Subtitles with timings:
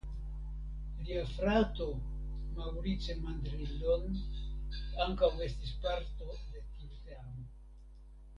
[1.01, 1.85] Lia frato
[2.59, 4.09] "Maurice Mandrillon"
[5.05, 7.49] ankaŭ estis parto de tiu teamo.